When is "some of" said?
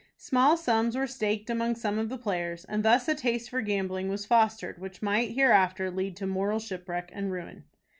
1.75-2.09